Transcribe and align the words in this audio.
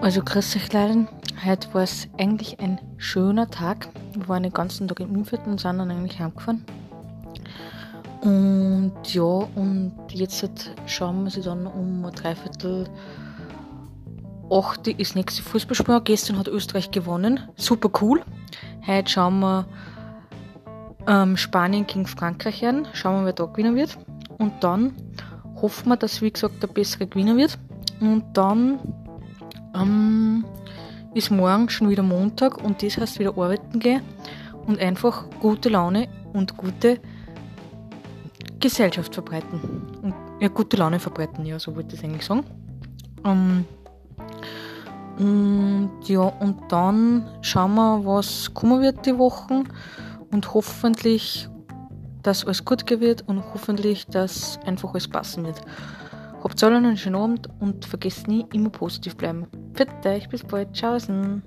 Also 0.00 0.22
grüß 0.22 0.56
euch 0.56 0.72
Leute. 0.72 1.08
Heute 1.44 1.74
war 1.74 1.82
es 1.82 2.08
eigentlich 2.18 2.58
ein 2.58 2.80
schöner 2.96 3.50
Tag. 3.50 3.88
Wir 4.14 4.28
waren 4.28 4.42
den 4.42 4.52
ganzen 4.52 4.88
Tag 4.88 4.98
im 5.00 5.14
Umfeld 5.14 5.42
und 5.46 5.60
sind 5.60 5.76
dann 5.76 5.90
eigentlich 5.90 6.18
heimgefahren. 6.18 6.64
Und 8.22 8.94
ja, 9.12 9.22
und 9.22 9.92
jetzt 10.10 10.42
halt 10.42 10.74
schauen 10.86 11.24
wir 11.24 11.30
sie 11.30 11.42
dann 11.42 11.66
um 11.66 12.02
ein 12.04 12.12
Dreiviertel 12.12 12.88
acht 14.50 14.88
ist 14.88 15.16
nächste 15.16 15.42
Fußballspiel. 15.42 16.00
Gestern 16.02 16.38
hat 16.38 16.48
Österreich 16.48 16.90
gewonnen. 16.90 17.40
Super 17.56 17.90
cool. 18.00 18.22
Heute 18.86 19.10
schauen 19.10 19.40
wir 19.40 19.66
ähm, 21.06 21.36
Spanien 21.36 21.86
gegen 21.86 22.06
Frankreich 22.06 22.64
an. 22.64 22.88
Schauen 22.94 23.20
wir, 23.20 23.26
wer 23.26 23.32
da 23.34 23.44
gewinnen 23.44 23.76
wird. 23.76 23.98
Und 24.38 24.64
dann 24.64 24.94
hoffen 25.60 25.90
wir, 25.90 25.96
dass 25.98 26.22
wie 26.22 26.30
gesagt 26.30 26.62
der 26.62 26.68
bessere 26.68 27.06
Gewinner 27.06 27.36
wird. 27.36 27.58
Und 28.00 28.24
dann 28.32 28.78
ähm, 29.74 30.44
ist 31.14 31.30
morgen 31.30 31.68
schon 31.68 31.90
wieder 31.90 32.02
Montag 32.02 32.62
und 32.62 32.82
das 32.82 32.96
heißt 32.96 33.18
wieder 33.18 33.30
arbeiten 33.30 33.78
gehen 33.80 34.02
und 34.66 34.78
einfach 34.78 35.24
gute 35.40 35.68
Laune 35.68 36.08
und 36.32 36.56
gute 36.56 37.00
Gesellschaft 38.60 39.14
verbreiten. 39.14 39.60
Und, 40.02 40.14
ja, 40.40 40.48
gute 40.48 40.76
Laune 40.76 41.00
verbreiten, 41.00 41.44
ja, 41.44 41.58
so 41.58 41.74
wollte 41.74 41.94
ich 41.94 42.00
das 42.00 42.08
eigentlich 42.08 42.26
sagen. 42.26 42.44
Ähm, 43.24 43.64
und 45.18 45.90
ja, 46.08 46.20
und 46.20 46.60
dann 46.70 47.28
schauen 47.42 47.74
wir, 47.74 48.04
was 48.04 48.54
kommen 48.54 48.80
wird 48.80 49.04
die 49.04 49.18
Wochen 49.18 49.64
und 50.30 50.54
hoffentlich, 50.54 51.48
dass 52.22 52.44
alles 52.44 52.64
gut 52.64 52.88
wird 52.88 53.28
und 53.28 53.42
hoffentlich, 53.52 54.06
dass 54.06 54.58
einfach 54.64 54.90
alles 54.90 55.08
passen 55.08 55.44
wird. 55.44 55.60
Habt 56.42 56.62
alle 56.64 56.76
einen 56.76 56.96
schönen 56.96 57.16
Abend 57.16 57.48
und 57.60 57.84
vergesst 57.84 58.26
nie, 58.28 58.46
immer 58.52 58.70
positiv 58.70 59.16
bleiben. 59.16 59.46
Bitte, 59.74 60.14
ich 60.14 60.28
bis 60.28 60.42
bald. 60.42 60.72
Tschaußen. 60.72 61.42